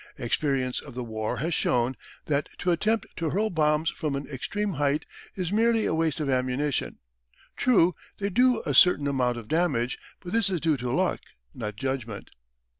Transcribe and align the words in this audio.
Experience 0.17 0.79
of 0.81 0.95
the 0.95 1.03
war 1.03 1.37
has 1.37 1.53
shown 1.53 1.95
that 2.25 2.49
to 2.57 2.71
attempt 2.71 3.05
to 3.15 3.29
hurl 3.29 3.51
bombs 3.51 3.91
from 3.91 4.15
an 4.15 4.25
extreme 4.29 4.71
height 4.73 5.05
is 5.35 5.51
merely 5.51 5.85
a 5.85 5.93
waste 5.93 6.19
of 6.19 6.27
ammunition. 6.27 6.97
True, 7.55 7.93
they 8.17 8.31
do 8.31 8.63
a 8.65 8.73
certain 8.73 9.05
amount 9.07 9.37
of 9.37 9.47
damage, 9.47 9.99
but 10.19 10.33
this 10.33 10.49
is 10.49 10.59
due 10.59 10.77
to 10.77 10.91
luck, 10.91 11.19
not 11.53 11.75
judgment. 11.75 12.31